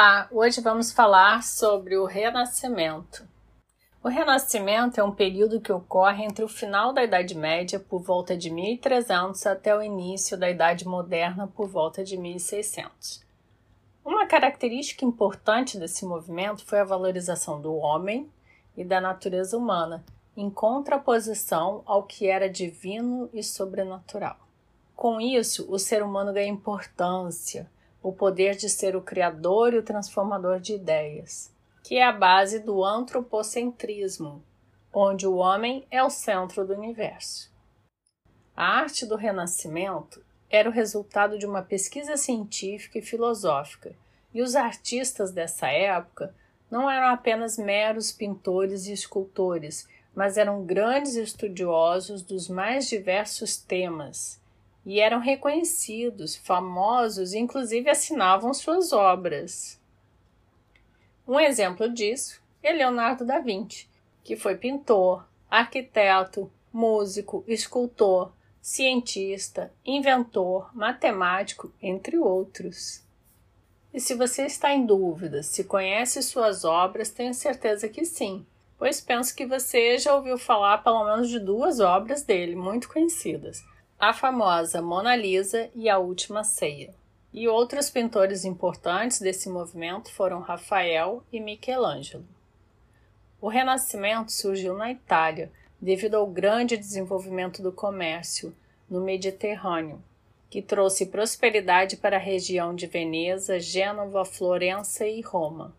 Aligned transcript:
Olá, 0.00 0.28
hoje 0.30 0.60
vamos 0.60 0.92
falar 0.92 1.42
sobre 1.42 1.96
o 1.96 2.04
Renascimento. 2.04 3.26
O 4.00 4.06
Renascimento 4.06 5.00
é 5.00 5.02
um 5.02 5.10
período 5.10 5.60
que 5.60 5.72
ocorre 5.72 6.24
entre 6.24 6.44
o 6.44 6.48
final 6.48 6.92
da 6.92 7.02
Idade 7.02 7.34
Média, 7.34 7.80
por 7.80 8.00
volta 8.00 8.36
de 8.36 8.48
1300, 8.48 9.44
até 9.44 9.76
o 9.76 9.82
início 9.82 10.38
da 10.38 10.48
Idade 10.48 10.86
Moderna, 10.86 11.48
por 11.48 11.66
volta 11.66 12.04
de 12.04 12.16
1600. 12.16 13.26
Uma 14.04 14.24
característica 14.24 15.04
importante 15.04 15.76
desse 15.76 16.06
movimento 16.06 16.64
foi 16.64 16.78
a 16.78 16.84
valorização 16.84 17.60
do 17.60 17.74
homem 17.74 18.30
e 18.76 18.84
da 18.84 19.00
natureza 19.00 19.58
humana, 19.58 20.04
em 20.36 20.48
contraposição 20.48 21.82
ao 21.84 22.04
que 22.04 22.28
era 22.28 22.48
divino 22.48 23.28
e 23.32 23.42
sobrenatural. 23.42 24.36
Com 24.94 25.20
isso, 25.20 25.66
o 25.68 25.76
ser 25.76 26.04
humano 26.04 26.32
ganha 26.32 26.52
importância, 26.52 27.68
o 28.02 28.12
poder 28.12 28.54
de 28.56 28.68
ser 28.68 28.94
o 28.94 29.02
criador 29.02 29.74
e 29.74 29.78
o 29.78 29.82
transformador 29.82 30.60
de 30.60 30.74
ideias, 30.74 31.52
que 31.82 31.96
é 31.96 32.04
a 32.04 32.12
base 32.12 32.60
do 32.60 32.84
antropocentrismo, 32.84 34.42
onde 34.92 35.26
o 35.26 35.36
homem 35.36 35.86
é 35.90 36.02
o 36.02 36.10
centro 36.10 36.66
do 36.66 36.74
universo. 36.74 37.52
A 38.56 38.78
arte 38.78 39.04
do 39.04 39.16
Renascimento 39.16 40.24
era 40.50 40.68
o 40.68 40.72
resultado 40.72 41.38
de 41.38 41.46
uma 41.46 41.62
pesquisa 41.62 42.16
científica 42.16 42.98
e 42.98 43.02
filosófica, 43.02 43.94
e 44.32 44.42
os 44.42 44.54
artistas 44.54 45.32
dessa 45.32 45.68
época 45.68 46.34
não 46.70 46.90
eram 46.90 47.08
apenas 47.08 47.58
meros 47.58 48.12
pintores 48.12 48.86
e 48.86 48.92
escultores, 48.92 49.88
mas 50.14 50.36
eram 50.36 50.64
grandes 50.64 51.14
estudiosos 51.14 52.22
dos 52.22 52.48
mais 52.48 52.88
diversos 52.88 53.56
temas 53.56 54.40
e 54.88 55.00
eram 55.00 55.20
reconhecidos, 55.20 56.34
famosos 56.34 57.34
inclusive 57.34 57.90
assinavam 57.90 58.54
suas 58.54 58.90
obras. 58.90 59.78
Um 61.26 61.38
exemplo 61.38 61.92
disso 61.92 62.40
é 62.62 62.72
Leonardo 62.72 63.22
da 63.22 63.38
Vinci, 63.38 63.86
que 64.24 64.34
foi 64.34 64.56
pintor, 64.56 65.28
arquiteto, 65.50 66.50
músico, 66.72 67.44
escultor, 67.46 68.32
cientista, 68.62 69.70
inventor, 69.84 70.74
matemático, 70.74 71.70
entre 71.82 72.16
outros. 72.16 73.04
E 73.92 74.00
se 74.00 74.14
você 74.14 74.46
está 74.46 74.72
em 74.72 74.86
dúvida 74.86 75.42
se 75.42 75.64
conhece 75.64 76.22
suas 76.22 76.64
obras, 76.64 77.10
tenho 77.10 77.34
certeza 77.34 77.90
que 77.90 78.06
sim, 78.06 78.46
pois 78.78 79.02
penso 79.02 79.34
que 79.34 79.44
você 79.44 79.98
já 79.98 80.14
ouviu 80.14 80.38
falar 80.38 80.78
pelo 80.78 81.04
menos 81.04 81.28
de 81.28 81.38
duas 81.38 81.78
obras 81.78 82.22
dele, 82.22 82.56
muito 82.56 82.88
conhecidas: 82.88 83.62
a 84.00 84.12
famosa 84.12 84.80
Mona 84.80 85.16
Lisa 85.16 85.68
e 85.74 85.88
A 85.88 85.98
Última 85.98 86.44
Ceia. 86.44 86.94
E 87.34 87.48
outros 87.48 87.90
pintores 87.90 88.44
importantes 88.44 89.18
desse 89.18 89.48
movimento 89.48 90.12
foram 90.12 90.38
Rafael 90.38 91.24
e 91.32 91.40
Michelangelo. 91.40 92.24
O 93.40 93.48
Renascimento 93.48 94.30
surgiu 94.30 94.74
na 94.74 94.92
Itália 94.92 95.50
devido 95.80 96.14
ao 96.14 96.28
grande 96.28 96.76
desenvolvimento 96.76 97.60
do 97.60 97.72
comércio 97.72 98.54
no 98.88 99.00
Mediterrâneo, 99.00 100.00
que 100.48 100.62
trouxe 100.62 101.06
prosperidade 101.06 101.96
para 101.96 102.18
a 102.18 102.20
região 102.20 102.76
de 102.76 102.86
Veneza, 102.86 103.58
Gênova, 103.58 104.24
Florença 104.24 105.08
e 105.08 105.20
Roma. 105.20 105.74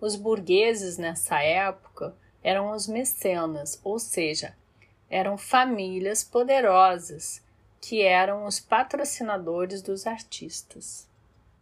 Os 0.00 0.14
burgueses 0.14 0.96
nessa 0.96 1.42
época 1.42 2.14
eram 2.40 2.70
os 2.70 2.86
mecenas, 2.86 3.80
ou 3.82 3.98
seja, 3.98 4.54
eram 5.10 5.36
famílias 5.36 6.22
poderosas 6.22 7.42
que 7.86 8.00
eram 8.00 8.46
os 8.46 8.58
patrocinadores 8.58 9.82
dos 9.82 10.06
artistas. 10.06 11.06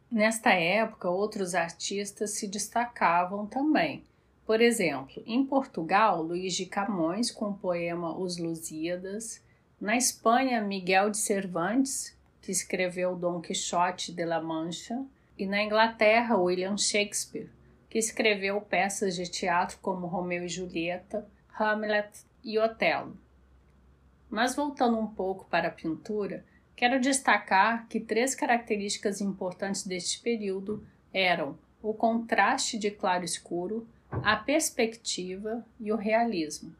Nesta 0.08 0.52
época, 0.52 1.10
outros 1.10 1.52
artistas 1.52 2.30
se 2.30 2.46
destacavam 2.46 3.44
também. 3.44 4.04
Por 4.46 4.60
exemplo, 4.60 5.20
em 5.26 5.44
Portugal, 5.44 6.22
Luís 6.22 6.54
de 6.54 6.64
Camões 6.64 7.28
com 7.28 7.48
o 7.48 7.58
poema 7.58 8.16
Os 8.16 8.38
Lusíadas, 8.38 9.42
na 9.80 9.96
Espanha, 9.96 10.60
Miguel 10.60 11.10
de 11.10 11.18
Cervantes, 11.18 12.16
que 12.40 12.52
escreveu 12.52 13.16
Dom 13.16 13.40
Quixote 13.40 14.12
de 14.12 14.24
la 14.24 14.40
Mancha, 14.40 15.04
e 15.36 15.44
na 15.44 15.60
Inglaterra, 15.60 16.36
William 16.36 16.78
Shakespeare, 16.78 17.50
que 17.90 17.98
escreveu 17.98 18.60
peças 18.60 19.16
de 19.16 19.28
teatro 19.28 19.76
como 19.82 20.06
Romeu 20.06 20.44
e 20.44 20.48
Julieta, 20.48 21.26
Hamlet 21.58 22.10
e 22.44 22.60
Otelo. 22.60 23.16
Mas 24.32 24.54
voltando 24.54 24.98
um 24.98 25.06
pouco 25.06 25.44
para 25.50 25.68
a 25.68 25.70
pintura, 25.70 26.42
quero 26.74 26.98
destacar 26.98 27.86
que 27.86 28.00
três 28.00 28.34
características 28.34 29.20
importantes 29.20 29.86
deste 29.86 30.20
período 30.20 30.82
eram 31.12 31.58
o 31.82 31.92
contraste 31.92 32.78
de 32.78 32.90
claro 32.90 33.26
escuro, 33.26 33.86
a 34.10 34.34
perspectiva 34.34 35.62
e 35.78 35.92
o 35.92 35.96
realismo. 35.96 36.74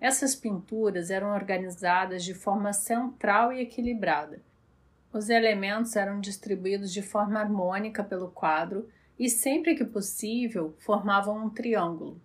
Essas 0.00 0.34
pinturas 0.34 1.10
eram 1.10 1.34
organizadas 1.34 2.24
de 2.24 2.32
forma 2.32 2.72
central 2.72 3.52
e 3.52 3.60
equilibrada. 3.60 4.40
Os 5.12 5.28
elementos 5.28 5.94
eram 5.94 6.18
distribuídos 6.18 6.90
de 6.90 7.02
forma 7.02 7.38
harmônica 7.38 8.02
pelo 8.02 8.30
quadro 8.30 8.88
e, 9.18 9.28
sempre 9.28 9.74
que 9.74 9.84
possível, 9.84 10.74
formavam 10.78 11.36
um 11.36 11.50
triângulo 11.50 12.18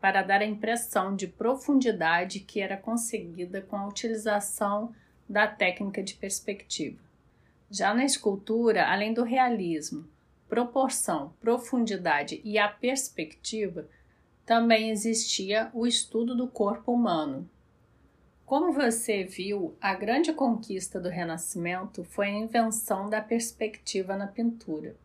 para 0.00 0.22
dar 0.22 0.40
a 0.40 0.46
impressão 0.46 1.14
de 1.14 1.26
profundidade 1.26 2.40
que 2.40 2.60
era 2.60 2.76
conseguida 2.76 3.60
com 3.60 3.76
a 3.76 3.86
utilização 3.86 4.94
da 5.28 5.46
técnica 5.46 6.02
de 6.02 6.14
perspectiva. 6.14 6.98
Já 7.70 7.92
na 7.92 8.04
escultura, 8.04 8.86
além 8.86 9.12
do 9.12 9.22
realismo, 9.22 10.08
proporção, 10.48 11.34
profundidade 11.40 12.40
e 12.42 12.58
a 12.58 12.68
perspectiva, 12.68 13.86
também 14.46 14.90
existia 14.90 15.70
o 15.74 15.86
estudo 15.86 16.34
do 16.34 16.48
corpo 16.48 16.92
humano. 16.92 17.48
Como 18.46 18.72
você 18.72 19.24
viu, 19.24 19.76
a 19.78 19.94
grande 19.94 20.32
conquista 20.32 20.98
do 20.98 21.10
Renascimento 21.10 22.02
foi 22.02 22.28
a 22.28 22.38
invenção 22.38 23.10
da 23.10 23.20
perspectiva 23.20 24.16
na 24.16 24.26
pintura. 24.26 24.96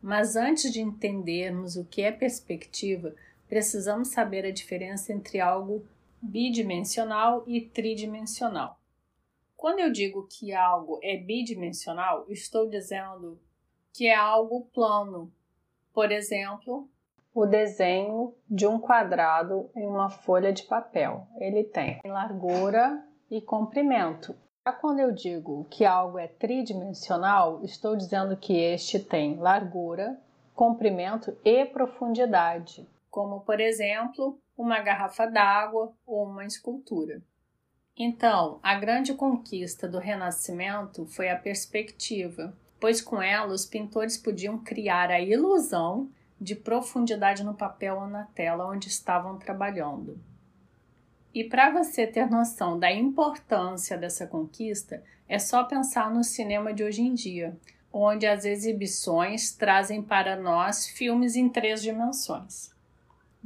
Mas 0.00 0.36
antes 0.36 0.72
de 0.72 0.80
entendermos 0.80 1.74
o 1.74 1.84
que 1.84 2.02
é 2.02 2.12
perspectiva, 2.12 3.12
precisamos 3.48 4.08
saber 4.08 4.44
a 4.44 4.50
diferença 4.52 5.12
entre 5.12 5.40
algo 5.40 5.86
bidimensional 6.20 7.44
e 7.46 7.60
tridimensional. 7.60 8.78
Quando 9.56 9.80
eu 9.80 9.90
digo 9.90 10.26
que 10.28 10.52
algo 10.52 10.98
é 11.02 11.16
bidimensional, 11.16 12.26
estou 12.28 12.68
dizendo 12.68 13.40
que 13.92 14.06
é 14.06 14.14
algo 14.14 14.66
plano. 14.74 15.32
Por 15.92 16.12
exemplo, 16.12 16.88
o 17.34 17.46
desenho 17.46 18.34
de 18.48 18.66
um 18.66 18.78
quadrado 18.78 19.70
em 19.74 19.86
uma 19.86 20.10
folha 20.10 20.52
de 20.52 20.64
papel. 20.64 21.26
Ele 21.38 21.64
tem 21.64 22.00
largura 22.04 23.02
e 23.30 23.40
comprimento. 23.40 24.36
Já 24.66 24.72
quando 24.72 24.98
eu 24.98 25.12
digo 25.12 25.66
que 25.70 25.84
algo 25.84 26.18
é 26.18 26.26
tridimensional, 26.26 27.62
estou 27.64 27.96
dizendo 27.96 28.36
que 28.36 28.58
este 28.58 28.98
tem 28.98 29.36
largura, 29.36 30.20
comprimento 30.54 31.36
e 31.44 31.64
profundidade 31.64 32.86
como 33.16 33.40
por 33.40 33.60
exemplo 33.60 34.38
uma 34.58 34.78
garrafa 34.80 35.24
d'água 35.24 35.90
ou 36.04 36.26
uma 36.26 36.44
escultura. 36.44 37.22
Então, 37.96 38.60
a 38.62 38.74
grande 38.74 39.14
conquista 39.14 39.88
do 39.88 39.98
Renascimento 39.98 41.06
foi 41.06 41.30
a 41.30 41.38
perspectiva, 41.38 42.54
pois 42.78 43.00
com 43.00 43.22
ela 43.22 43.54
os 43.54 43.64
pintores 43.64 44.18
podiam 44.18 44.58
criar 44.58 45.10
a 45.10 45.18
ilusão 45.18 46.10
de 46.38 46.54
profundidade 46.54 47.42
no 47.42 47.54
papel 47.54 47.96
ou 47.96 48.06
na 48.06 48.24
tela 48.24 48.70
onde 48.70 48.88
estavam 48.88 49.38
trabalhando. 49.38 50.20
E 51.32 51.42
para 51.42 51.70
você 51.70 52.06
ter 52.06 52.28
noção 52.28 52.78
da 52.78 52.92
importância 52.92 53.96
dessa 53.96 54.26
conquista, 54.26 55.02
é 55.26 55.38
só 55.38 55.64
pensar 55.64 56.12
no 56.12 56.22
cinema 56.22 56.70
de 56.74 56.84
hoje 56.84 57.00
em 57.00 57.14
dia, 57.14 57.56
onde 57.90 58.26
as 58.26 58.44
exibições 58.44 59.52
trazem 59.52 60.02
para 60.02 60.36
nós 60.36 60.86
filmes 60.86 61.34
em 61.34 61.48
três 61.48 61.80
dimensões. 61.82 62.75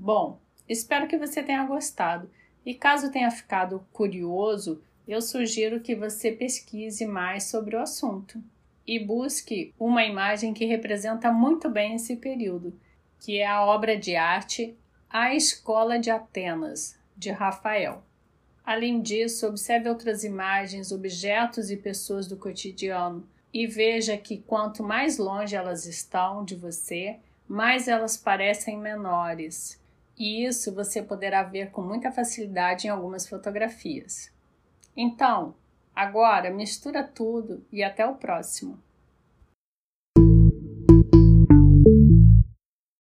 Bom, 0.03 0.41
espero 0.67 1.07
que 1.07 1.19
você 1.19 1.43
tenha 1.43 1.63
gostado 1.67 2.31
e 2.65 2.73
caso 2.73 3.13
tenha 3.13 3.31
ficado 3.31 3.87
curioso, 3.93 4.83
eu 5.07 5.21
sugiro 5.21 5.81
que 5.81 5.95
você 5.95 6.33
pesquise 6.33 7.05
mais 7.05 7.45
sobre 7.45 7.77
o 7.77 7.81
assunto 7.81 8.43
e 8.87 8.99
busque 8.99 9.75
uma 9.79 10.03
imagem 10.03 10.55
que 10.55 10.65
representa 10.65 11.31
muito 11.31 11.69
bem 11.69 11.97
esse 11.97 12.17
período, 12.17 12.73
que 13.21 13.41
é 13.41 13.47
a 13.47 13.63
obra 13.63 13.95
de 13.95 14.17
arte 14.17 14.75
A 15.11 15.35
Escola 15.35 15.99
de 15.99 16.11
Atenas, 16.11 16.99
de 17.15 17.31
Rafael. 17.31 18.03
Além 18.65 19.03
disso, 19.03 19.47
observe 19.47 19.91
outras 19.91 20.25
imagens, 20.25 20.93
objetos 20.93 21.71
e 21.71 21.77
pessoas 21.77 22.27
do 22.27 22.39
cotidiano 22.39 23.29
e 23.53 23.67
veja 23.67 24.17
que 24.17 24.39
quanto 24.39 24.83
mais 24.83 25.19
longe 25.19 25.55
elas 25.55 25.85
estão 25.85 26.43
de 26.43 26.55
você, 26.55 27.19
mais 27.47 27.87
elas 27.87 28.17
parecem 28.17 28.79
menores 28.79 29.79
e 30.21 30.45
isso 30.45 30.75
você 30.75 31.03
poderá 31.03 31.43
ver 31.43 31.71
com 31.71 31.81
muita 31.81 32.13
facilidade 32.13 32.87
em 32.87 32.91
algumas 32.91 33.27
fotografias. 33.27 34.31
Então, 34.95 35.55
agora 35.97 36.51
mistura 36.51 37.03
tudo 37.03 37.65
e 37.73 37.83
até 37.83 38.07
o 38.07 38.17
próximo. 38.17 38.79